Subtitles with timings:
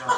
[0.00, 0.08] そ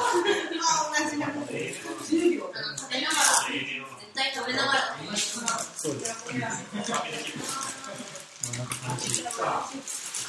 [5.91, 6.15] うです。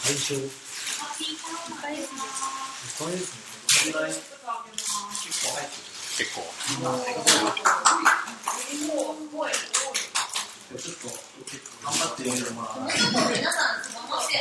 [0.04, 0.40] 解消。
[0.40, 0.50] いっ
[1.82, 2.20] ぱいですね。
[6.18, 6.42] 結構。
[10.74, 11.06] ちょっと
[11.84, 12.94] 頑張って読んでもらうん頑張
[13.28, 13.30] っ
[14.28, 14.34] て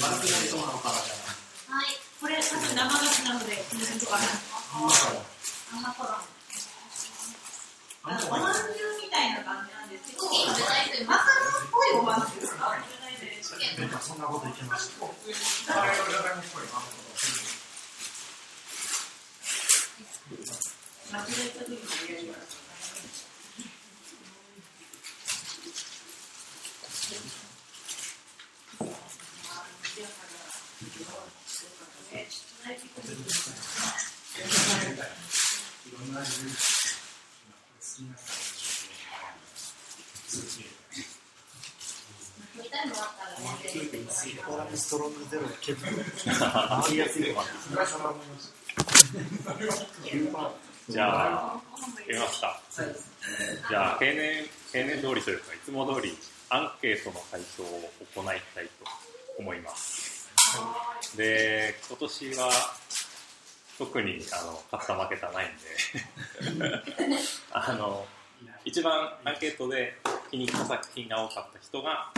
[0.00, 1.00] 悪くなりそうなのからじ
[1.68, 1.84] はい
[2.20, 4.24] これ、さっき生菓子なので、コメントがある。
[5.74, 6.08] あんな頃
[8.04, 8.64] あのおまんじゅう
[9.02, 14.00] みたいな感じなんですけど、クッキー食べたい人いマまカロンっぽいおまんじゅうですかゃん。
[14.00, 15.04] そんなこと言ってました。
[21.10, 22.58] 間違えた時にやります。
[42.58, 45.90] 飲みたいのあったらねぜひコーラムストロングゼロ結構
[46.82, 47.44] 回りやすいわ。
[50.88, 52.60] じゃあ、読みますか。
[53.68, 56.16] じゃあ、平年、平年通りというか、いつも通り、
[56.48, 58.70] アンケートの回答を行いたいと
[59.38, 60.30] 思います。
[61.14, 62.50] で、今年は、
[63.76, 66.82] 特に、あの、勝った負けたないんで、
[67.52, 68.06] あの、
[68.64, 69.94] 一番アンケートで
[70.30, 72.12] 気に入った作品が多かった人が、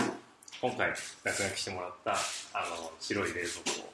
[0.60, 2.16] 今回、落書きしてもらった、あ
[2.68, 3.92] の、白い冷蔵庫を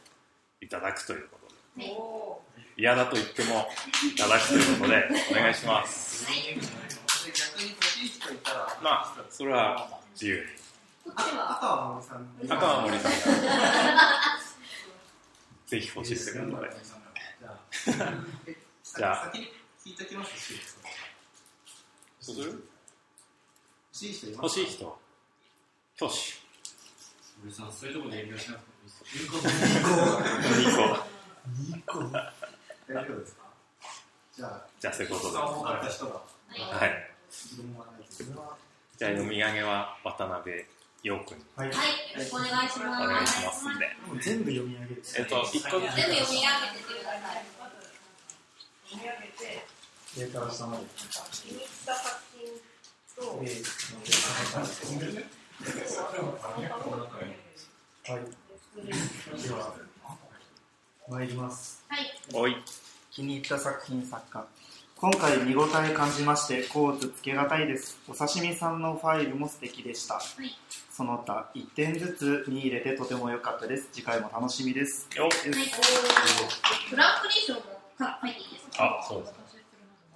[0.60, 1.38] いただくというこ
[1.76, 2.42] とで、お
[2.76, 3.68] 嫌だと言っても
[4.12, 6.26] いただくということでお願いします。
[6.26, 10.42] 逆に欲しい人いたら、まあそれは自由に。
[11.06, 11.22] 赤
[11.66, 12.50] は森さんに。
[12.50, 13.12] 赤は森さん。
[13.12, 13.18] が
[15.68, 18.12] ぜひ欲しいでじゃあ、
[18.82, 19.24] じゃあ。
[19.26, 19.52] 先に
[19.84, 20.60] 聞いときますし、
[22.20, 22.50] そうする？
[22.50, 22.60] 欲
[23.92, 24.98] しい人います欲しい人。
[25.98, 26.45] 挙手
[27.42, 30.96] 森さん、そういうところで遠慮しなくてもいいですよ。
[31.56, 32.16] 2個2個。
[32.92, 33.42] 大丈夫ですか
[34.36, 36.90] じゃあ、じゃあそういうことで多かった人が、はい。
[38.98, 40.64] じゃあ読み上げは渡辺
[41.02, 41.68] 陽君にはい。
[41.70, 43.86] はいよろしくお願いしますお願いしますんで
[44.22, 45.02] 全部読み上げる。
[45.18, 47.56] えっと1個ずつ全部読み上げてください
[48.88, 49.66] 読み上げて、
[50.16, 50.84] 上から下まで。
[51.32, 52.46] 気に入った作品
[53.16, 53.40] と、
[55.56, 55.64] は
[58.14, 58.18] い。
[59.42, 59.74] では、
[61.08, 61.82] 参ります。
[61.88, 62.00] はい。
[62.34, 62.56] おい
[63.10, 64.44] 気に入った作品作家。
[64.96, 67.98] 今回見応え感じましてコーツつけがたいです。
[68.08, 70.20] お刺身さんのファイルも素敵でした、い。
[70.90, 73.88] その他1点ずつに入れてとても良かったです。
[73.92, 75.06] 次回も楽しみです。
[75.16, 75.32] よはい。
[76.90, 77.60] グランプリ賞も
[77.98, 78.98] か書いていいですか？
[79.00, 79.34] あそうです。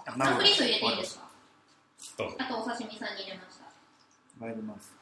[0.06, 1.24] あグランプリ賞入れていいですか？
[2.18, 2.36] どうぞ。
[2.40, 3.64] あとお刺身さんに入れました。
[4.38, 4.92] 参ります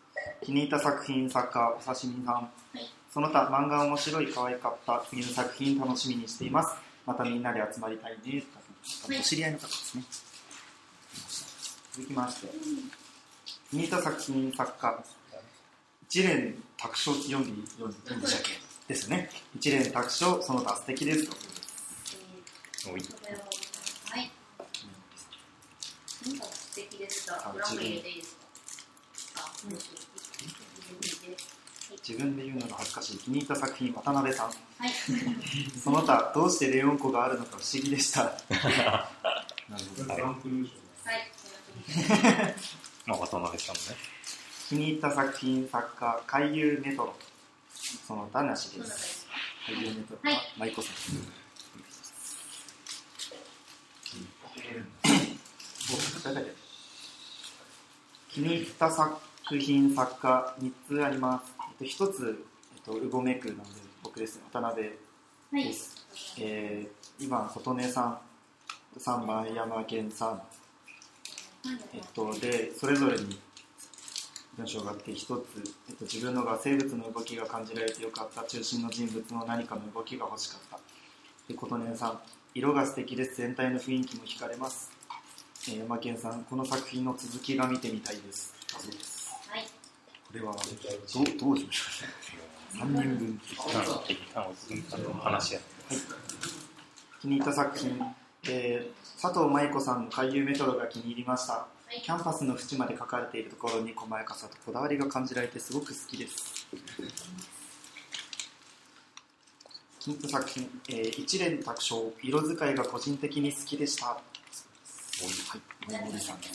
[0.44, 2.80] 気に入った作品作家お刺身さん、い
[3.12, 5.02] その他漫画面白い可愛かった。
[5.08, 6.76] 次の作品楽しみにしています。
[7.06, 8.44] またみんなで集まりたいね。
[9.06, 10.04] はいお知り合いの方ですね。
[11.92, 12.48] 続きまして。
[13.70, 15.04] 気に入った作品作家
[16.08, 18.50] 一連卓書読んで読んでしたっけ？
[18.86, 19.30] ですね。
[19.56, 21.28] 一連卓書その他素敵です。
[22.90, 23.00] おい。
[23.00, 24.30] はい。
[26.28, 26.38] なん。
[26.38, 28.38] か素敵でしたグランプリ入れていいですか
[29.36, 29.78] あうん
[32.08, 33.18] 自分で言うのが恥ずかしい。
[33.18, 34.46] 気に入った作品渡辺さん。
[34.46, 34.54] はい。
[35.84, 38.24] その他どうしてレオン湖があるのか不思議でした。
[38.48, 39.08] な
[39.76, 40.12] るほど。
[40.14, 40.22] はい。
[40.22, 40.38] はい
[43.04, 43.80] まあ渡辺さんね。
[44.70, 47.14] 気に入った作品作家海遊メトロ。
[48.06, 49.26] その他なしです。
[49.68, 50.40] 海遊メトロはい。
[50.56, 50.94] 舞子さん。
[58.30, 59.18] 気に入った作
[59.58, 62.44] 品作家3つあります、と、1つ、
[62.74, 63.64] えっと、うごめくなんで
[64.02, 64.42] 僕ですね。
[64.52, 65.64] 渡辺はい。
[65.64, 66.06] です、
[66.38, 68.18] えー、2番琴音さん
[68.98, 70.42] 3番山健さん。
[71.92, 73.40] えっと、でそれぞれに
[74.56, 75.30] 文章があって一つ、
[75.88, 78.42] えっと、自分のが生物の動きが感じられてよかった。
[78.44, 80.80] 中心の人物の何かの動きが欲しかった。
[81.46, 82.20] で琴音さん
[82.54, 83.36] 色が素敵です。
[83.36, 84.90] 全体の雰囲気も惹かれます、
[85.68, 88.54] えー、山健さんこの作品の続きが見てみたいです。
[88.72, 89.12] だそうです。
[89.12, 89.17] はい
[90.28, 90.60] これはど
[91.22, 92.06] うどうしましょ
[92.76, 92.78] う。
[92.78, 95.60] か3人分一旦一旦おじさんの話や。
[95.60, 95.96] って
[97.22, 98.14] 気に入った作品。
[98.48, 101.66] えー佐藤舞子さんの回遊メトロが気に入りました。
[101.90, 102.00] い。
[102.02, 106.68] キャンパスの縁まで書かれているところに細やかさとこだわりが感じられてすごく好きです。
[109.98, 114.06] 気に入った作品、えー一連卓章色使いが個人的に好きでした。
[114.06, 114.20] は
[115.88, 116.04] い。
[116.06, 116.50] 森さん気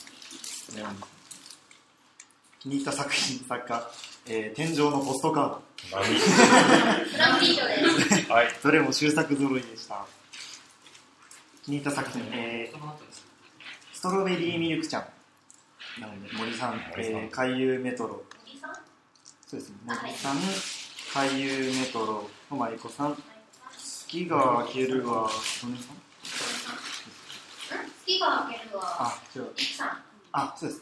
[2.66, 3.92] に入った作品作家、
[4.28, 5.62] えー天井のポストカード。
[5.92, 6.04] 何
[7.12, 7.76] グランプリ賞で
[8.24, 8.32] す。
[8.32, 8.48] はい。
[8.64, 10.06] どれも終作揃いでした。
[11.64, 12.78] 気に入った作品、えー
[13.94, 15.06] ストロベリーミルクちゃん。
[16.02, 18.24] なので森さん、えー海遊メトロ。
[18.46, 18.74] 森さん
[19.48, 19.76] そうですね。
[19.88, 20.38] はい森さん
[21.30, 23.18] 海遊メトロの舞子さん。
[23.78, 25.98] 月が明けるは曽根さん？
[28.06, 29.14] 月が明けるは。
[30.32, 30.82] あそうです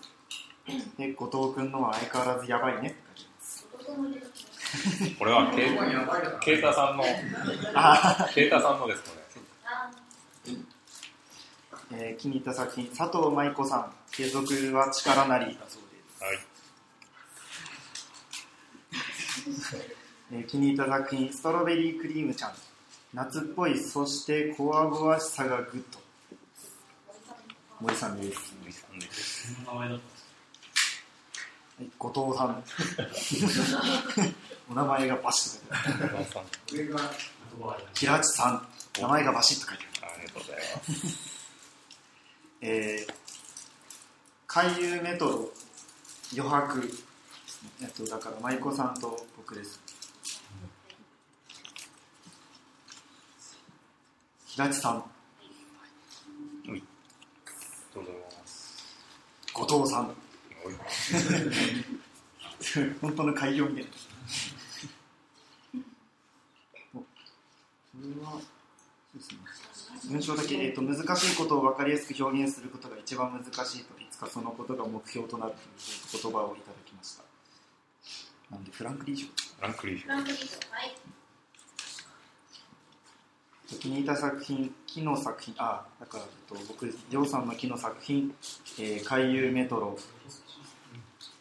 [0.97, 2.89] で後藤君のは相変わらずやばいね。
[2.89, 4.27] って書いてま
[5.09, 7.03] すこれは ケケータさんの、
[7.73, 9.09] あケータさんのです、こ
[9.65, 9.91] あ
[11.93, 15.45] えー気に入った作品佐藤舞子さん継続は力なり。
[15.45, 15.57] はい。
[20.33, 22.53] えー気に入った作品ストロベリークリームちゃん。
[23.13, 25.99] 夏っぽいそしてこわごわしさがグッド。
[27.81, 29.53] 森さんです、森さんです。
[29.55, 32.63] その名前だったんですはい、後藤さん。
[34.69, 37.85] お名前がバシッと書いてある。
[37.93, 38.67] 平地さん。
[38.99, 40.13] 名前がバシッと書いてある。
[40.13, 41.41] ありがとうございます。
[42.61, 43.13] えー、
[44.47, 45.51] 海遊メトロ
[46.37, 46.89] 余白。
[47.81, 49.79] えっとだから舞子さんと僕です。
[54.47, 55.03] 平地さん。
[57.93, 58.95] どうぞございます。
[59.53, 60.15] 後藤さん
[63.01, 63.89] 本当の開業みたいな
[66.93, 67.05] おこ
[68.03, 70.11] れはそうですね。
[70.11, 75.61] 文章だけ、えー、と難しいことを分かりやすく表現することが一番難しいといつかそのことが目標となるとい
[76.19, 77.23] う言葉をいただきました
[78.49, 79.27] なんでフランクリー賞
[79.61, 80.33] ランクリーフグラン賞。
[80.33, 80.35] は
[80.83, 80.95] い。
[83.79, 88.33] 気に入った作品木の作品あだから、えっと、僕りょうさんの木の作品
[88.79, 89.97] 「えー海遊メトロ」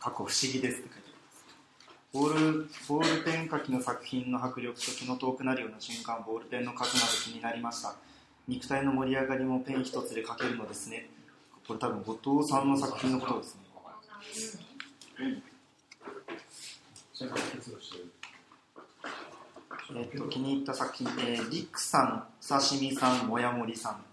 [0.00, 1.11] 過去不思議ですって書いて
[2.12, 7.94] ボールボールペン書きの作品の迫力と気の遠くなるような瞬間ボールペンの数など気になりました。
[8.49, 11.08] 肉体の盛り上がりもペン一つで書けるのですね。
[11.69, 13.61] これ多分後藤さんの作品のことですね。
[19.94, 24.05] えっと気に入った作品、えー、リクさん、お刺身さん、もやもりさん、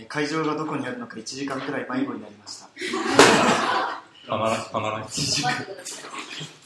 [0.00, 2.68] えー会場がどこにあるのか1時間くらい迷子になりました
[4.30, 5.42] 必ず、必ず。
[5.42, 6.10] 待ってください。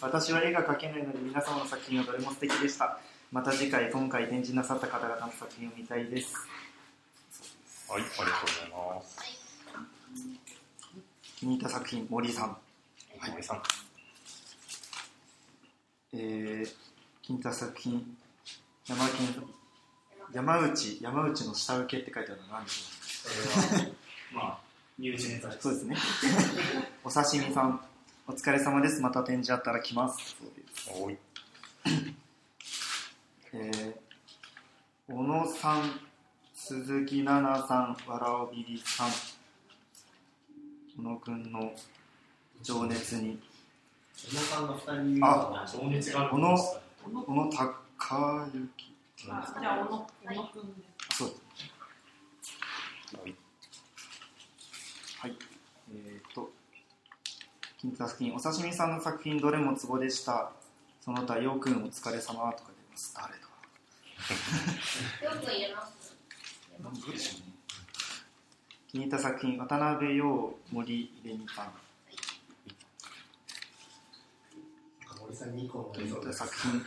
[0.00, 3.00] 私は絵が描けないので皆様の作品はどれも素敵でした
[3.32, 6.34] また次回今回展示なさった方々の作品を見たいです
[7.88, 9.18] はい、ありがとうございます。
[11.38, 12.48] 気に入った作品森さん、
[13.18, 13.62] はい、森さん。
[16.14, 16.68] えー、
[17.22, 18.16] 気に入った作品
[18.86, 19.44] 山県
[20.32, 22.84] 山内山内の下請けって書いてあるのは何でし
[23.22, 23.92] それは
[24.32, 24.63] まあ
[24.98, 25.96] 身内ネタですょうそうですね。
[27.02, 27.80] お刺身さん
[28.26, 29.00] お疲れ様です。
[29.02, 30.36] また展示あったら来ます。
[30.40, 30.90] そうです。
[31.02, 31.18] おい。
[33.52, 33.94] えー、
[35.12, 36.00] 小野さん、
[36.54, 39.10] 鈴木奈々さん、わらおびりさん、
[40.96, 41.74] 小野くんの
[42.62, 43.38] 情熱に、
[44.16, 48.94] 小野さんの二人あ情熱があるこの小野高之、
[49.28, 51.24] あじゃあ、小野、小野くんです。
[51.24, 51.30] は
[53.26, 53.34] い。
[55.18, 55.36] はい。
[55.92, 56.50] えっ、と、
[57.84, 60.50] 金太作品、お刺身さんの作品、どれもツボでした。
[61.02, 63.14] その他、ようくんお疲れ様とか出ます。
[63.14, 63.34] 誰だ
[65.34, 66.16] よく入れます。
[66.80, 67.52] どうでしょうね。
[68.88, 71.10] 気に入った作品、渡辺陽森
[71.54, 71.72] さん。
[75.20, 75.92] 森さん2個
[76.32, 76.82] 作品、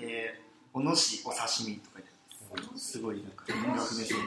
[0.00, 2.92] えー、小野市お刺身とか言ってます。
[2.92, 4.24] すごいなんか文学目線の。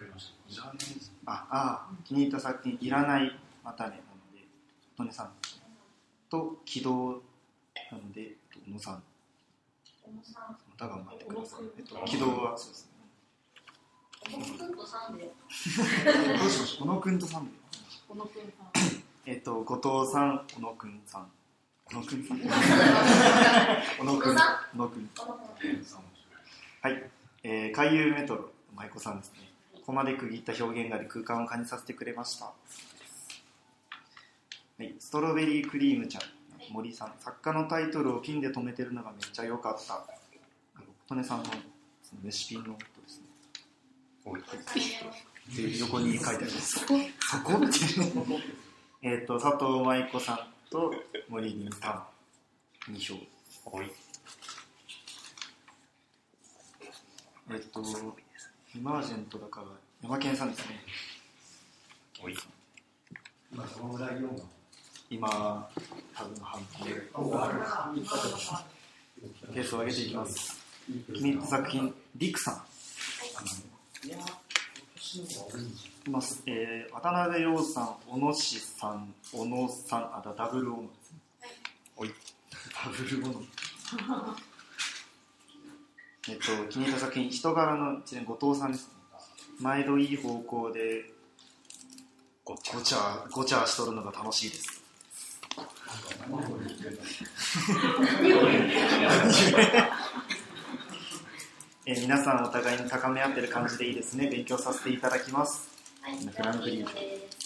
[0.00, 4.46] 取りましたああ気に入った作品「いらないまたね」なので
[4.96, 5.32] トネさん
[6.28, 7.22] と「軌道」
[7.92, 9.02] なので小野さん。
[10.12, 10.22] ま
[10.76, 12.90] た頑張ってください、えっと、軌道はそうですね。
[14.18, 14.74] 小野くん。
[14.74, 16.38] とサンデー。
[16.38, 16.88] どうしましょう？
[16.88, 17.52] 小野くんとさんで。
[18.08, 18.70] 小野くんさん。
[19.26, 21.30] えっと後藤さん小野くんさん。
[21.84, 22.40] 小野くんさん。
[22.40, 25.10] 小野くん小野くん。
[26.82, 27.10] はい、
[27.44, 29.49] えー、海遊メトロ舞子さんですね
[29.80, 32.44] ここまで区切った表現が空間を感じさせてくれました。
[32.46, 32.52] は
[34.78, 36.22] い、ストロベリークリームちゃん、
[36.70, 37.14] 森さん。
[37.18, 40.04] 作家のタイトルをピンで止めてるのがめっちゃ良かった。
[41.08, 41.44] 琴音さんの
[42.02, 43.26] そのレシピのことですね。
[44.24, 44.40] おい。
[45.56, 46.78] で横に書いてあります。
[46.78, 46.94] そこ
[47.54, 47.68] って
[49.02, 50.38] えっと佐藤舞子さん
[50.70, 50.94] と
[51.28, 52.06] 森林さ
[52.88, 53.14] ん2票。
[53.66, 53.90] おい。
[57.50, 57.82] えっと
[58.76, 59.66] エマージェントだから
[60.02, 60.80] 山健さんですね。
[62.22, 62.36] おい。
[63.52, 64.44] 今どのぐらい読んだ
[65.10, 65.68] 今
[66.14, 66.86] 多分半分
[69.52, 70.56] ペースを上げていきます。
[71.12, 72.54] 気に入った作品リクさん。
[76.06, 76.10] い。
[76.10, 81.18] ます、えー、渡辺陽さん、小野志さん、小野さん、あだダブル小野ですね。
[81.96, 82.14] おい。
[82.84, 84.49] ダブル小野。
[86.28, 88.94] えっと、気に入った作品、人柄の一年、後藤さんですね。
[89.60, 91.04] 毎度いい方向で
[92.44, 94.82] ごちゃごちゃごちゃしとるのが楽しいです。
[101.86, 104.28] えー皆さんお互いに高め合ってる感じでいいですね。
[104.28, 105.68] 勉強させていただきます。
[106.00, 107.40] はい、フランクリーズです。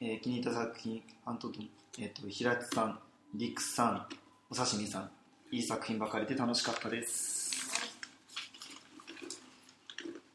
[0.00, 1.68] えー気に入った作品、アントトン、
[1.98, 2.98] えっ、と、平地さん、
[3.34, 4.06] リクさん、
[4.50, 5.10] お刺身さん、
[5.52, 7.50] いい作品ばかりで楽しかったです。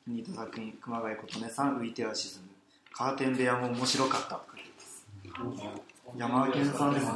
[0.04, 2.50] 気に入った作品、熊谷琴音さん、浮いては沈む。
[2.92, 4.42] カーテン部屋も面白かった。
[6.18, 7.12] 山健さんですね。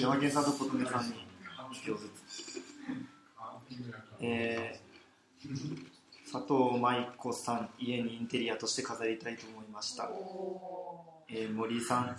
[0.00, 1.26] 山健さんと琴音さんに
[1.72, 2.62] 一票ずつ。
[4.20, 4.90] えー
[6.32, 10.08] 佐藤舞子さん、家にインテリアとして飾りたいと思いました。
[11.28, 12.16] えー森さん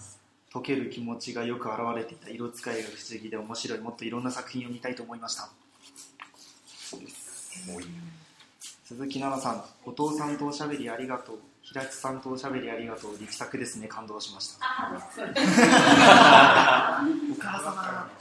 [0.54, 2.30] 溶ける気持ちがよく表れていた。
[2.30, 3.80] 色使いが不思議で面白い。
[3.80, 5.50] もっといろんな作品を見たいと思いました。
[8.84, 11.40] 鈴木奈々さんお父さんとおしゃべりありがとう。
[11.62, 13.18] 平地さんとおしゃべりありがとう。
[13.18, 13.88] 力作ですね。
[13.88, 14.66] 感動しました。
[14.66, 14.92] あ、
[17.32, 18.12] お母様。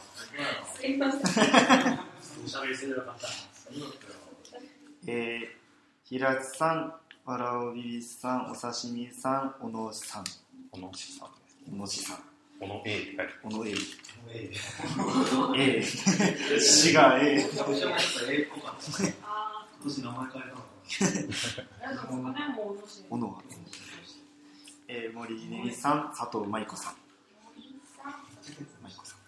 [5.07, 5.49] えー、
[6.05, 6.95] 平地さん
[7.25, 10.25] わらおびびさんお刺身さん小野さん。
[10.71, 12.17] このしさん小野氏さん。
[12.61, 13.31] この A って書いてある。
[13.43, 13.71] 小野 A
[14.33, 14.51] え
[15.81, 15.83] A
[16.61, 18.91] 氏が A えおしゃべりしたらええっぽかった
[19.25, 20.63] あ今年名前変えたの
[23.09, 23.43] 小野は、
[24.89, 26.95] えー、森ねりさん佐藤舞子さん。
[28.83, 29.19] 舞子さん。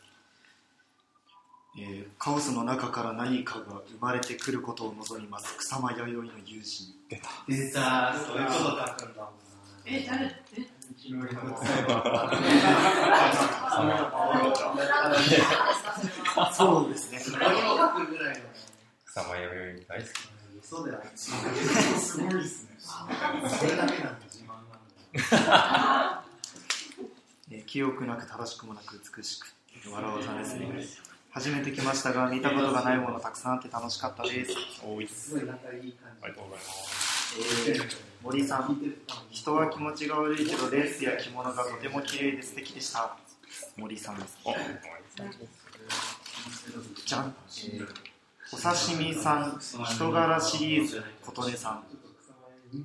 [1.81, 5.57] えーカオスの中から何かが生まれてくることを望みます。
[5.57, 6.95] 草間弥生の友人。
[7.09, 7.29] 出た。
[7.49, 8.15] 出た。
[8.27, 9.33] そういうこと書くんだもんな。
[9.87, 10.27] え、誰？
[10.27, 10.82] え？
[16.53, 17.19] そうですね。
[17.19, 18.43] それを書くぐらい
[19.89, 20.11] 大好き
[20.63, 21.31] 嘘であいつ
[22.01, 26.25] すごいっすねそれだけなんで自慢なんだ
[27.67, 29.55] 記憶なく正しくもなく美しく
[29.93, 30.73] 笑わさですね
[31.31, 34.53] 初めて来ましたが見たことがないものたくさんあって楽しかったです、
[35.07, 37.02] すごい仲いい感じありがとうございます。
[37.39, 38.81] えー森さん。
[39.31, 43.17] 人は気持ちが悪いけどレースや着物がとても綺麗で素敵でした。
[43.77, 44.39] 森さんです。
[44.47, 44.51] あ
[47.05, 47.35] じゃん、
[47.75, 47.87] えー
[48.55, 51.03] お刺身さん人柄シリーズ。
[51.25, 51.85] 琴音さん。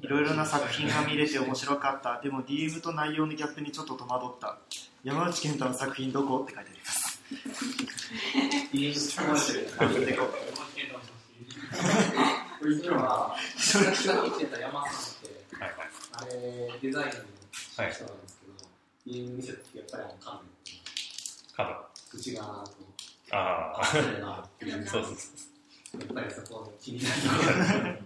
[0.01, 2.20] いろいろな作品が見れて面白かった。
[2.22, 4.58] でも DM と内容のギャップにちょっと戸惑った。
[5.04, 6.39] 山内健太の作品どこ？
[6.44, 7.22] って書いてあります
[12.75, 14.93] 今日は一緒に来てた山さん。
[14.93, 15.69] ってはい。
[15.69, 15.88] はい
[16.19, 16.31] あれ
[16.81, 18.53] デザインの人はいなんですけど、
[19.05, 20.41] 家に見せた時やっぱりあのカ
[21.55, 22.63] 角メ内側の
[23.31, 25.29] ああそれがっていうそうそうそ
[25.97, 28.00] うやっぱりそこ気になる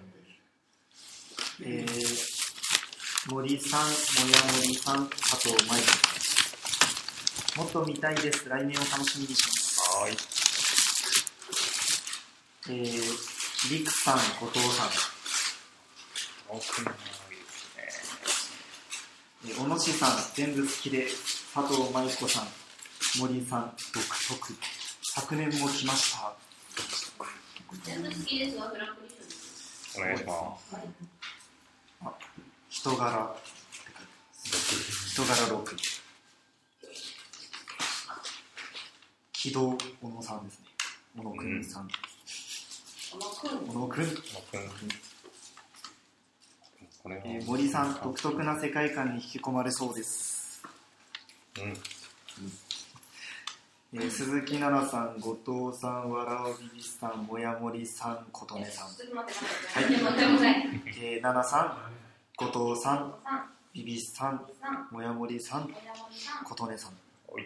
[1.64, 8.50] えー、森さん、もや森さん、佐藤舞子さんもっと見たいです。
[8.50, 9.80] 来年を楽しみにします。
[9.80, 10.18] はーい。
[12.70, 13.31] えー、
[13.70, 14.90] りくさん、後藤さん
[16.50, 18.52] 奥のいいです
[19.38, 21.08] ねえー小野氏さん、全部好きで、
[21.54, 22.48] 佐藤舞子さん、
[23.20, 24.54] 森さん、独特。
[25.04, 26.34] 昨年も来ました。
[27.84, 29.02] 全部好きですが、フランク。
[29.98, 30.78] お願いします
[32.70, 33.42] 人柄って
[33.76, 35.10] 書いてます。
[35.12, 35.78] 人柄6。
[39.34, 40.66] 木戸小野さんですね。
[41.18, 41.90] 小野くんさん。
[43.12, 44.04] 小野くん。
[47.26, 50.64] えー森さん、独特な世界観に引き込まれそうです。
[51.58, 51.74] うん
[53.94, 55.38] えー鈴木奈々さん、後
[55.68, 58.96] 藤さん、わらおびびさん、もやもりさん、琴音さん。
[58.96, 60.54] ちょっと待ってください。
[61.04, 63.14] えー、奈々さん、後藤さん、
[63.74, 64.48] ビビさん、
[64.90, 66.92] もやもりさん、もやもりさん、琴音さん。
[67.28, 67.44] おい。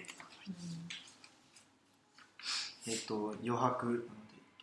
[2.87, 4.05] えっ、と、余白なので、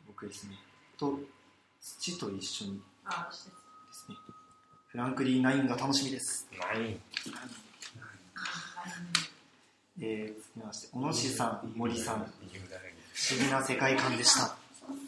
[0.07, 0.57] 僕ですね。
[1.03, 1.19] と、
[1.81, 2.79] 土と一緒にで
[3.33, 3.51] す。
[4.09, 4.17] ね。
[4.87, 6.47] フランクリーナインが楽しみです。
[6.73, 7.01] ナイン。
[10.01, 14.57] えー、続きまして、小野氏さん、森さん、不思議な世界観でした。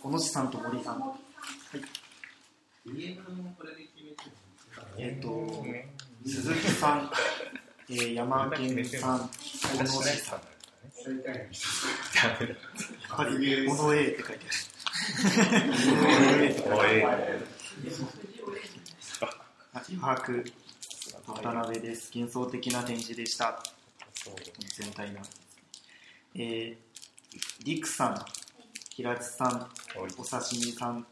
[0.02, 0.96] 小野氏さんと森さん。
[2.86, 3.22] 家の
[3.56, 4.32] これで決めてる
[4.98, 5.28] えっ、と、
[5.62, 5.88] ね
[6.26, 7.10] 鈴木さん、
[7.88, 10.40] えー、山健さん、小野氏さん。
[10.40, 11.14] や
[13.14, 14.46] っぱり、小野 A って書いて。
[14.46, 14.73] ある。
[19.72, 20.44] あ余白、
[21.26, 22.10] 渡辺です。
[22.14, 23.62] 幻想的な展示でした。
[24.78, 25.20] 全体な。
[26.36, 26.76] えー、
[27.64, 28.24] リクさん、
[28.90, 31.04] 平地さん、お刺身さん、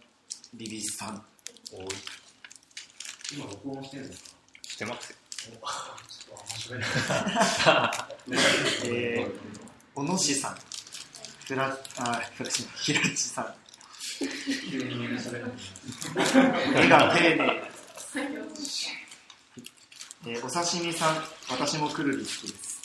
[0.55, 1.25] ビビスさん。
[1.73, 1.87] おい。
[3.35, 4.31] 今録音してるんですか？
[4.69, 5.17] してますよ。
[6.33, 6.87] 面白いな
[8.85, 9.31] えー、
[9.95, 10.57] 小野氏さん、
[11.47, 13.55] フラ、あ、フラシ平地さん、
[16.75, 17.73] 絵が丁寧。
[20.25, 21.17] えー、お刺身さん、
[21.51, 22.81] 私もくるり好きです。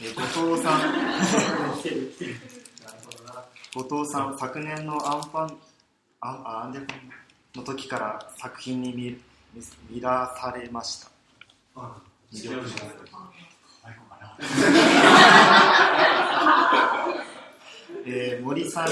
[0.00, 0.20] えー、後
[0.54, 0.80] 藤さん、
[3.74, 5.58] 後藤さん、昨年のアンファン、
[6.20, 6.80] アン、あアンデ
[7.56, 9.18] の時から作品に見
[9.52, 11.10] 見見らされました。
[11.74, 11.96] あ
[12.32, 12.66] 魅力
[18.08, 18.88] えー、森さん、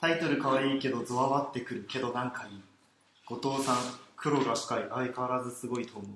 [0.00, 2.62] タイトル可愛いけどゾワワってくるけどなんかいい。
[3.26, 3.76] 後藤さん、
[4.16, 6.10] 黒が深い、相変わらずすごいと思う。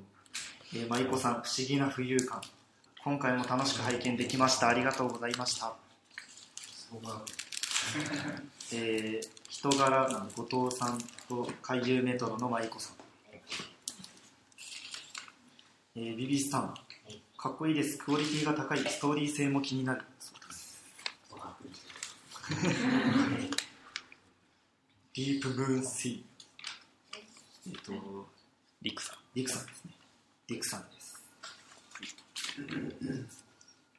[0.75, 2.41] えー、舞子さん、不思議な浮遊感。
[3.05, 4.69] 今回も楽しく拝見できました。
[4.69, 5.75] ありがとうございました。
[8.73, 10.99] えー、人柄な後藤さん
[11.29, 12.97] と海遊メトロの舞子さん。
[15.95, 16.75] えー、ビビスさん、
[17.37, 17.99] かっこいいです。
[17.99, 18.79] クオリティが高い。
[18.79, 20.03] ストーリー性も気になる。
[20.21, 20.73] そうです
[25.15, 27.71] ディープムーンシー。
[27.71, 27.93] えっと、
[28.81, 29.17] リクさん。
[29.35, 29.93] リクさんですね。
[30.49, 31.23] リクさんです。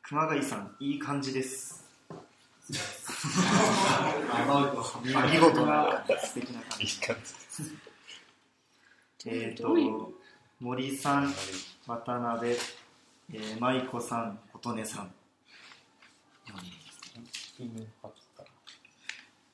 [0.01, 1.85] 熊谷さん、いい感じです。
[2.67, 2.75] 見
[5.39, 6.83] 事な素敵な感じ。
[6.83, 7.15] いい感
[9.23, 9.29] じ。
[9.29, 10.11] えっと、
[10.59, 11.31] 森さん、
[11.85, 15.13] 渡辺、えー、舞子さん、琴音さん。
[16.47, 16.53] 4
[17.59, 17.87] 人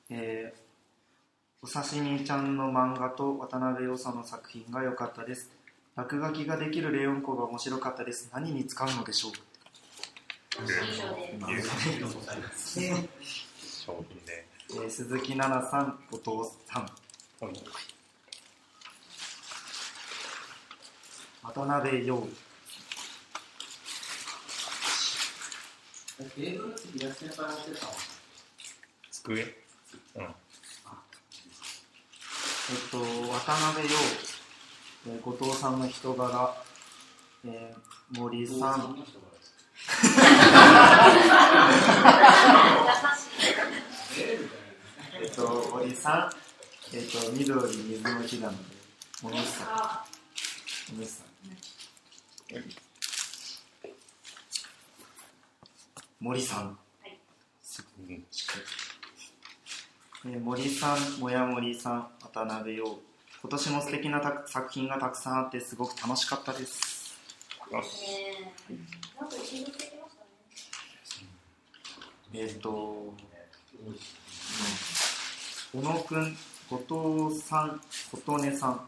[0.08, 0.69] えー
[1.62, 5.50] お刺身ちゃんの漫画と渡辺陽さんの作品が良かったです。
[5.94, 8.30] 落書きができるレオンコが面白かったです。
[8.32, 9.32] 何に使うのでしょう？
[13.60, 14.46] 商品で。
[14.70, 16.90] えー鈴木奈々さん、後藤さん。
[21.42, 22.26] 渡辺陽、
[29.10, 29.54] 机？
[30.16, 30.34] うん。
[32.70, 33.96] えっと、渡辺陽、
[35.08, 36.54] えー後藤さんの人柄、
[37.44, 39.04] えー森さん、
[45.20, 46.30] えっと、森さ
[46.92, 48.64] ん、えっと、緑水の日なので、
[49.22, 51.26] 小野さん、さん。
[56.20, 56.78] 森さん、
[58.08, 58.54] うんしっか
[60.24, 62.84] りえー森さん、もや森さん、渡辺陽。
[63.42, 67.18] 今年も素敵なた作品がたくさんあってすごく楽しかったです。
[67.72, 68.06] よし。
[69.18, 70.22] なんか一部してきました
[72.36, 72.44] ね。
[72.44, 73.14] えっ、と、
[73.84, 73.96] うん
[75.72, 76.36] 小野くん、
[76.68, 78.80] 後藤さん、琴音さん。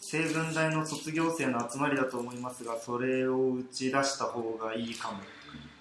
[0.00, 5.18] 成文大の卒業生の集まりだと思いますが、それを打ち出した方がいいかも。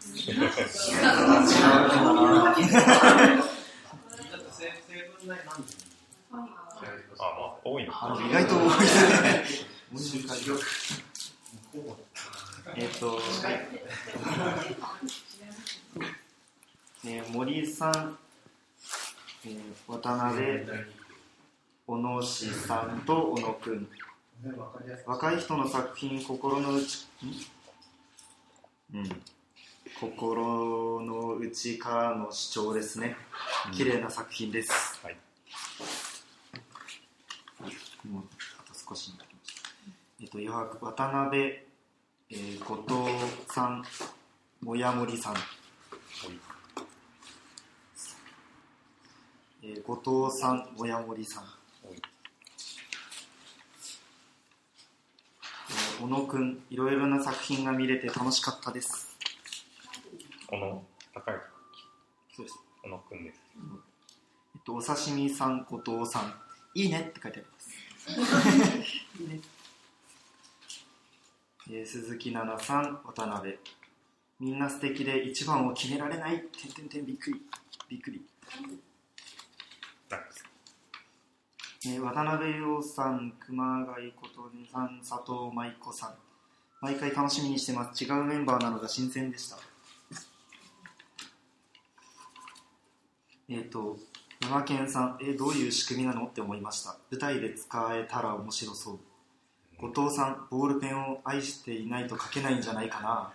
[0.15, 0.37] 違う
[5.27, 5.45] なな
[7.25, 9.43] あ、多いのあの意外と多いですね。
[12.75, 13.19] えっと、
[17.05, 18.17] えー森さん、
[19.45, 20.65] えー渡辺、
[21.87, 23.87] 小野氏さんと小野くん。
[25.05, 27.07] 若い人の作品、心の内、
[28.93, 28.97] ん？
[28.99, 29.21] うん。
[29.99, 33.15] 心の内からの主張ですね。
[33.73, 34.99] 綺麗な作品です。
[35.03, 35.17] はい。
[38.07, 38.23] もう
[38.59, 39.69] あと少しになりました。
[40.21, 43.83] えっと、余白渡辺、えー、後藤さん、
[44.61, 45.35] もやもりさん。
[49.63, 51.43] えー、後藤さん、もやもりさん。
[51.85, 52.15] えーー
[56.01, 59.15] 小野くんいろいろな作品が見れて楽しかったです
[60.47, 61.35] 小野高い
[62.35, 63.41] そうです小野くんです。
[64.55, 66.33] えっとお刺身さん後藤さん
[66.75, 67.54] いいねって書いてありますいいね
[68.07, 73.57] えー鈴木奈々さん渡辺。
[74.39, 76.39] みんな素敵で一番を決められない。
[76.39, 77.41] てんてんてんびっくり。
[77.89, 78.21] びっくり。
[81.87, 86.15] えー渡辺陽さん、熊谷琴音さん、佐藤舞子さん、
[86.81, 88.03] 毎回楽しみにしてます。
[88.03, 89.57] 違うメンバーなのが新鮮でした。
[93.49, 93.97] えっ、と、
[94.49, 96.97] 山健さん、えーどういう仕組みなのって思いました。
[97.11, 98.99] 舞台で使えたら面白そう。
[99.77, 103.31] 後藤さん、ボールペンを愛していないと書けないんじゃないかな。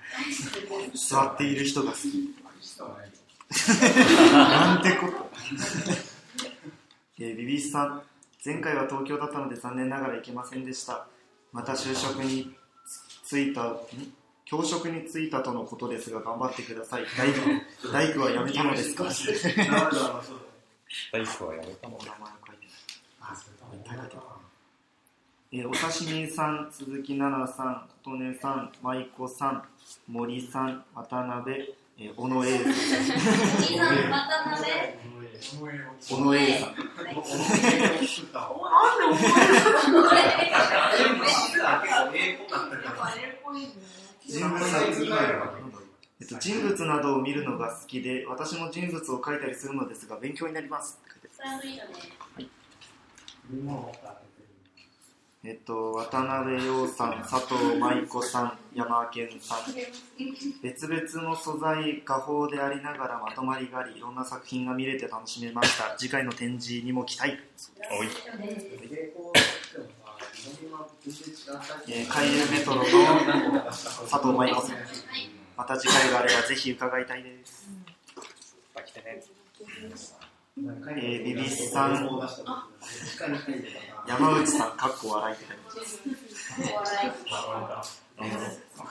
[0.94, 2.34] 座っている人が好き。
[4.32, 5.30] なんてこと。
[7.18, 8.02] えービビスさん、
[8.44, 11.06] 前回は東京だったので残念ながら行けませんでした。
[11.52, 12.54] また就職に
[13.24, 13.76] ついた、ん？
[14.46, 17.04] 教職に就いたとのことですが頑張ってください。
[17.16, 17.40] 大工、
[17.92, 19.04] 大工は辞めたのですか？
[21.12, 24.22] 大工はやめたのお名前を書いてないいっぱい書いてある
[25.52, 29.64] えーお刺身さん、鈴木奈々さん、琴音さん、舞子さん、
[30.08, 32.72] 森さん、渡辺、えー小野英さん、
[34.10, 34.70] 渡辺。
[36.00, 36.74] 小野英さん、
[44.28, 44.60] 人物
[46.20, 50.98] えっと、人物などを見るのが好きで、私も人物を描いたりするのですが、勉強になります。
[55.42, 59.58] えっと、渡辺陽さん、佐藤舞子さん、山健さん、
[60.62, 65.96] 別々の素材、画法でありながらまとまりがあり、いろんな作品が見れて楽しめました。
[65.96, 67.38] 次回の展示にも期待。
[67.98, 68.08] おい
[71.88, 74.76] えー海遊メトロの佐藤舞子さん、
[75.60, 77.68] また次回があればぜひ伺いたいです。
[78.86, 79.22] 来てね
[80.56, 82.08] えービビスさん、
[84.08, 85.56] 山内さん、かっこ笑いって書い
[86.66, 86.72] て。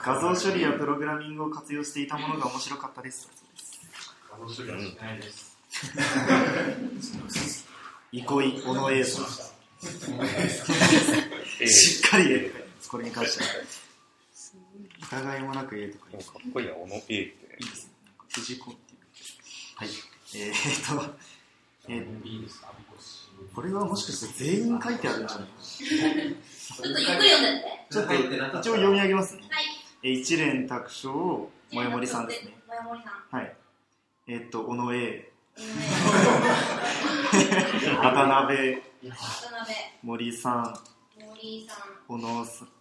[0.04, 3.28] 画像処理やプログラミングを活用していたものが面白かったです。
[8.12, 9.24] 憩い、小野英さん。
[11.60, 12.52] えしっかり。
[12.88, 13.89] これに関しては。
[15.02, 16.30] 疑いもなく A と書いてます。
[16.32, 17.14] もうかっこいいな、小野 A って。
[17.16, 17.92] いいですね。
[18.28, 19.00] 藤子っていう。
[19.76, 19.88] はい。
[20.36, 21.14] えー、っと、
[21.88, 22.48] えー
[23.54, 27.86] これはもしかして全員書いてあるんじゃないちょっとゆっくり読んでって。
[27.90, 29.42] ちょっと一応読み上げますね。
[29.50, 29.64] はい。
[30.02, 31.50] えー一連卓章、も
[31.82, 32.54] やもりさんですね。
[32.68, 33.36] もやもりさん。
[33.36, 33.56] はい。
[34.28, 35.32] えーっと、小野 A、
[38.02, 38.82] 渡辺、
[40.02, 40.74] 森さん、
[41.42, 42.28] 森さん、小野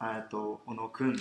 [0.02, 1.16] えーっと、小野くん。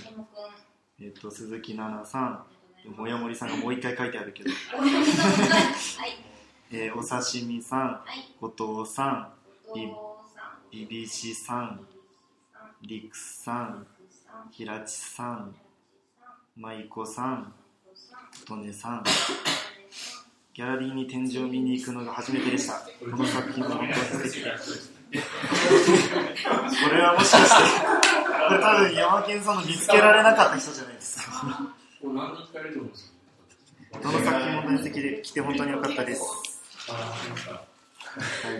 [1.00, 2.44] えーっと、鈴木奈々さ
[2.88, 4.90] ん、もやもりさんがもう一回書いてあるけど、はい。
[6.76, 8.34] えーお刺身さん、はい。
[8.40, 9.32] 後藤さん、
[9.68, 9.76] お父
[10.34, 10.58] さん。
[10.72, 11.86] ビビシさん、
[12.82, 13.86] りくさん、
[14.50, 15.54] 平地さん、
[16.56, 17.54] 舞子さん、
[18.48, 19.04] 琴音さん、
[20.54, 22.80] ギャラリーに展示を見に行くのが初めてでした。
[23.08, 24.42] この作品は本当に素敵。
[24.42, 24.97] です。
[25.10, 27.54] これはもしかして、
[28.48, 31.74] 多分山健さんの見つけられなかった人じゃないですか。
[32.00, 33.12] これ何人聞かれてるんです
[33.92, 36.22] かどの作品も分析で来て本当に良かったです。
[36.88, 36.96] は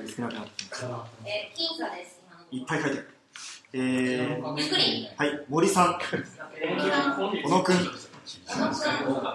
[0.05, 0.87] い、少なくなってます
[1.25, 2.21] えー、僅差です。
[2.51, 3.11] いっぱい書いてある。
[3.75, 5.09] えー、ゆっくり。
[5.17, 5.99] はい、森さん。
[7.45, 8.09] 小野くん、小野くん。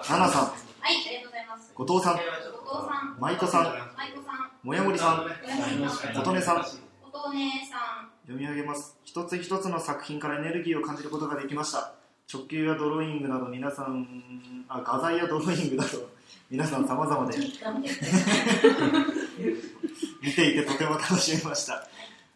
[0.04, 1.72] 奈々さん、はい、ありがとうございます。
[1.74, 5.26] 後藤さん、後藤さん、舞子さん、舞子さん、もやもりさん、
[6.16, 6.66] 琴音さん、
[7.14, 7.34] 琴音
[7.68, 8.98] さん、読み上げます。
[9.06, 11.94] 一つ一つの作品からエネルギーを感じることができました。
[12.34, 16.10] 直球やドローイングなど皆さんあ画材やドローイングなど
[16.50, 17.38] 皆さん様々で
[20.24, 21.88] 見ていてとても楽しめました。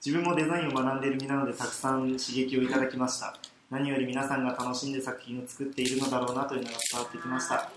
[0.05, 3.35] 自分もデザインを学んでいる身なのでたくさん刺激をいただきました。
[3.71, 7.69] 何より皆さんが楽しんで作品を作っているのだろうなというのが伝わってきました、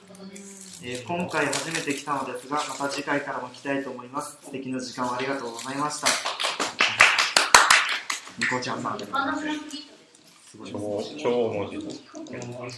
[0.85, 4.39] えー今回初めて来たのですがまた次回からも来たいと思います。
[4.45, 6.60] 素敵な時間をありがとうございました
[8.39, 10.01] ニコちゃんさんアナグラムギットで
[10.51, 10.57] す。
[10.57, 11.77] ごい超、超文字。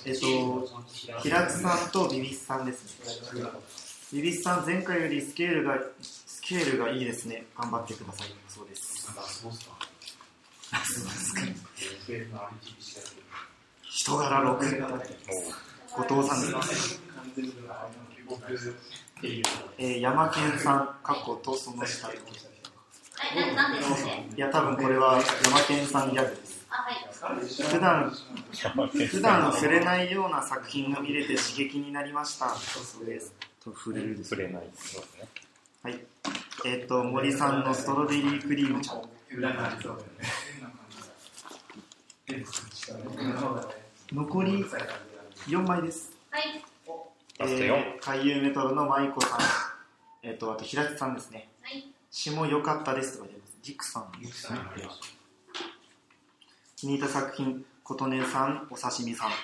[0.04, 0.68] えっと、
[1.22, 3.42] 平津さんとビビスさんですね。
[4.12, 7.46] ビビスさん、前回よりスケールが、スケールがいいですね。
[7.58, 8.28] 頑張ってください。
[8.48, 9.06] そうです。
[9.06, 9.72] なんか、そうっすか。
[10.72, 11.40] あそうですか。
[13.82, 15.22] 人柄6。
[15.92, 17.00] 後藤さんです。
[19.78, 22.08] えー、山健さん、かっことその下。
[23.24, 24.38] い。
[24.40, 26.62] や、多分これは山健さんギャグです。
[27.70, 33.32] 普段普段触れないような作品が見れて刺激になりましたそうです
[33.62, 35.28] と触れるです触れないですね。
[35.82, 36.00] はい
[36.64, 39.02] えっ、と森さんのストロベリークリームちゃん
[44.12, 44.64] 残り
[45.46, 46.62] 4枚ですはい。
[47.38, 47.66] ラスト4。
[47.66, 49.40] えー、海遊メトロの舞子さん
[50.22, 51.48] えっ、とあと平地さんですねはい。
[52.12, 54.12] 詩も良かったですとか出ますジクさん
[56.76, 59.34] 気に入った作品琴音さんお刺身さんおい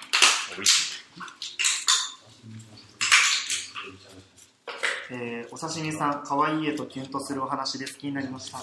[5.11, 8.59] えーお刺身さん、可愛い絵とキュンとするお話で好きになりました。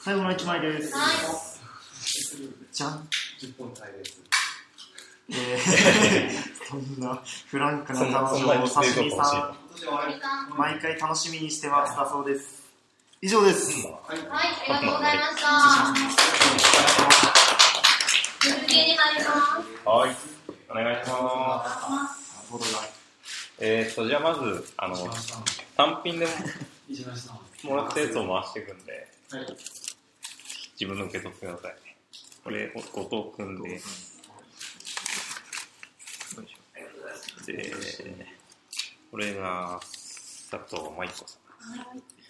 [0.00, 0.92] 最後の1枚です。
[0.92, 1.14] はい。
[2.72, 3.08] じゃん。
[3.40, 4.20] 10本体です。
[5.28, 9.54] えー、 そんなフランクな彼女そんなそんなにお刺身さ。
[10.52, 12.63] ん、毎回楽しみにしてますだそうです。
[13.24, 13.86] 以上です。
[13.86, 15.48] はい、ありがとうございました。
[18.50, 19.88] 続きに入ります。
[19.88, 20.14] はい。
[20.68, 21.64] お願いしま
[22.06, 22.20] す。
[23.60, 24.96] えーっと、じゃあまず、あの、
[25.74, 26.26] 単品で。
[27.62, 29.56] もらったやつを回していくんで、はい。
[30.78, 31.76] 自分の受け取ってください。
[32.44, 32.98] これ、後藤
[33.34, 33.80] くんで。
[37.46, 37.72] で、
[39.10, 39.80] これが
[40.50, 41.38] 佐藤舞子さ
[41.94, 42.23] ん。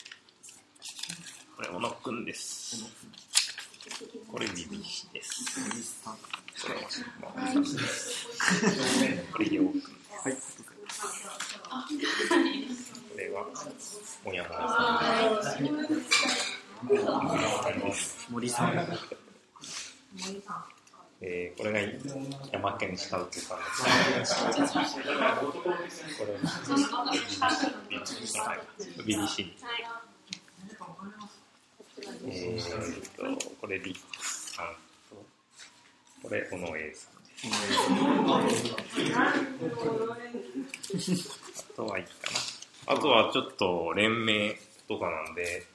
[1.56, 2.84] これ、小野くんです。
[4.28, 5.60] これ、ビビシです。
[5.60, 6.14] 森さん。
[6.14, 6.20] こ
[6.68, 6.74] れ、
[7.20, 7.32] まあ
[9.32, 9.80] これ、ようくん。
[10.20, 10.30] は。
[10.30, 10.36] い。
[13.12, 13.46] これは、
[14.24, 14.54] おやま
[17.02, 17.72] さん。
[18.30, 18.98] 森さん。
[21.20, 21.78] えー、これが
[22.52, 23.64] 山県下請さんで
[24.26, 24.34] す。
[26.18, 26.24] こ
[28.96, 29.54] れ、ビビシ。
[32.26, 34.66] えーと、これリックさん
[35.10, 35.22] と、
[36.22, 37.14] これ、小野 A さん
[38.46, 38.52] で
[41.00, 41.40] す。
[41.72, 42.10] あとはいいか
[42.86, 42.94] な。
[42.94, 44.54] あとはちょっと連名
[44.88, 45.66] とかなんで、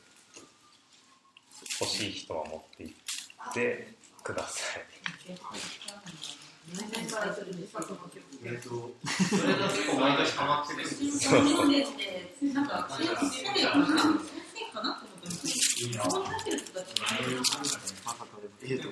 [1.82, 2.92] 欲しい人は持って行
[3.50, 4.84] ってください。
[8.46, 8.76] えっと、そ
[9.48, 11.42] れが結構毎年ハマってくるんですよ。
[11.42, 11.66] そうそう
[15.88, 16.40] なんか、それかな。
[16.44, 16.68] い
[17.22, 17.40] いな。
[17.40, 17.80] まさ
[18.26, 18.92] かでも、えーと、え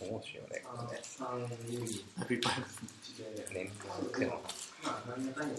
[0.00, 0.62] どうしようね。
[0.64, 2.88] あの、三ユニだいぶいっぱいありますね。
[3.18, 4.38] で、年間ってのは
[4.82, 5.56] まあ、何やかん、そ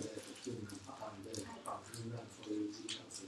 [2.50, 3.28] ういう時間す。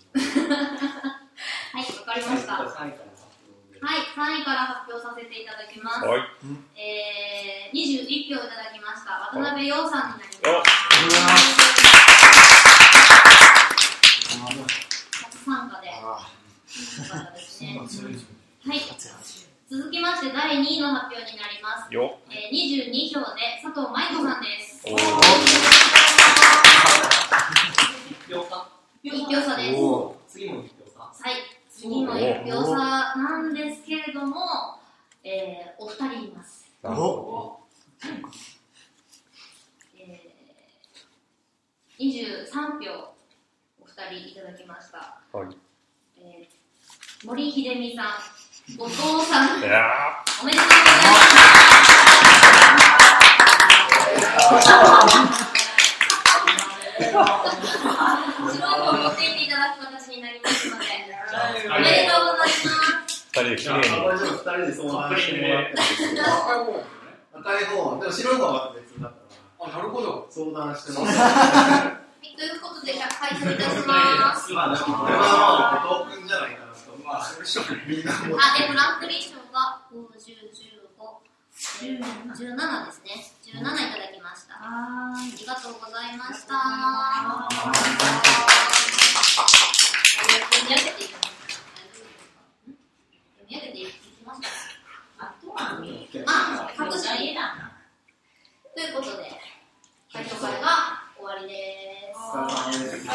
[1.74, 2.54] はい、わかりました。
[2.54, 3.80] は3位から発表で。
[3.80, 6.06] い、3位から発表させていただきます。
[6.06, 6.22] はい。
[6.76, 9.32] えー、21票いただきました。
[9.32, 10.74] 渡辺陽さんになりよます。
[15.24, 15.90] 初参加で。
[15.90, 16.18] あよ
[17.10, 17.80] かったですね。
[17.82, 17.88] ー。
[17.88, 18.36] 強いですね。
[18.68, 18.80] はい。
[19.70, 21.94] 続きまして第2位の発表になります。
[21.94, 24.84] よえー、22票で佐藤舞子さんです。
[24.86, 25.00] おー
[28.30, 28.68] 票差
[29.02, 29.80] 一票差です。
[29.80, 31.64] おー次も一票差はい。
[31.84, 32.78] 次の一票差
[33.18, 34.38] なんですけれども、
[35.24, 36.72] えー、お二人います。
[36.82, 37.60] なるほ
[40.00, 43.14] えー、23票
[43.82, 45.22] お二人いただきました。
[45.34, 45.40] ど。
[45.40, 45.58] はい。
[46.20, 48.06] えー、森秀美さん、
[48.80, 50.84] お父さん、いやおめでとうござい
[57.00, 57.20] 白い方
[58.90, 60.86] を持っていっていただく形になりますので、
[61.66, 62.68] おめでとうございます。
[62.68, 63.84] ー、二人で綺麗に。
[63.84, 65.78] 大丈夫、二人で相談してもらって。
[67.34, 70.28] 赤い方は、でも白い方は別だったら、あ、なるほど。
[70.30, 71.20] 相談してもらって。
[71.20, 71.28] は
[72.22, 74.54] い、ということで、じゃあ、開催いたします。
[74.54, 74.80] まあ、で
[78.68, 80.73] も、ランプリ賞が5、10、15、
[81.64, 83.24] 17ですね。
[83.46, 84.56] 17いただきました。
[84.60, 86.54] ありがとうございました。
[98.76, 99.30] ということで、
[100.12, 100.68] 会長会が
[101.16, 102.20] 終わりです。
[102.36, 103.14] お疲れでした。